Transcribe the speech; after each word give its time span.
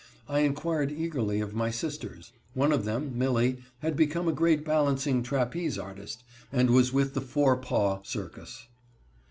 I 0.27 0.39
inquired 0.39 0.91
eagerly 0.91 1.41
of 1.41 1.53
my 1.53 1.69
sisters. 1.69 2.33
One 2.55 2.71
of 2.71 2.85
them, 2.85 3.15
Millie, 3.15 3.57
had 3.81 3.95
become 3.95 4.27
a 4.27 4.31
great 4.33 4.65
balancing 4.65 5.21
trapeze 5.21 5.77
artist, 5.77 6.23
and 6.51 6.71
was 6.71 6.91
with 6.91 7.13
the 7.13 7.21
Forepaugh 7.21 8.01
circus. 8.03 8.65